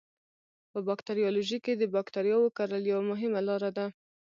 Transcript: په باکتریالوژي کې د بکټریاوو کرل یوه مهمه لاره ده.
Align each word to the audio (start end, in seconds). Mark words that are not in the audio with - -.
په 0.71 0.79
باکتریالوژي 0.87 1.57
کې 1.65 1.73
د 1.75 1.83
بکټریاوو 1.95 2.53
کرل 2.57 2.83
یوه 2.91 3.03
مهمه 3.11 3.41
لاره 3.47 3.69
ده. 3.77 3.85